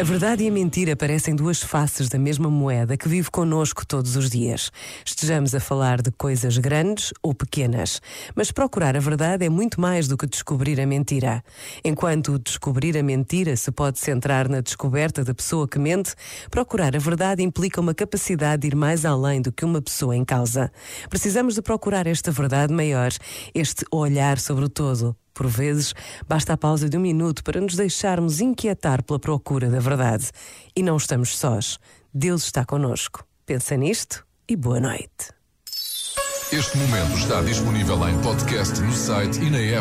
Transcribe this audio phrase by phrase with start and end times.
[0.00, 4.16] A verdade e a mentira parecem duas faces da mesma moeda que vive connosco todos
[4.16, 4.72] os dias.
[5.04, 8.00] Estejamos a falar de coisas grandes ou pequenas.
[8.34, 11.44] Mas procurar a verdade é muito mais do que descobrir a mentira.
[11.84, 16.14] Enquanto descobrir a mentira se pode centrar na descoberta da pessoa que mente,
[16.50, 20.24] procurar a verdade implica uma capacidade de ir mais além do que uma pessoa em
[20.24, 20.72] causa.
[21.10, 23.10] Precisamos de procurar esta verdade maior,
[23.54, 25.94] este olhar sobre o todo por vezes,
[26.28, 30.30] basta a pausa de um minuto para nos deixarmos inquietar pela procura da verdade.
[30.76, 31.78] E não estamos sós.
[32.12, 33.24] Deus está conosco.
[33.46, 35.32] Pensa nisto e boa noite.
[36.52, 39.78] Este momento está disponível em podcast no site e na app.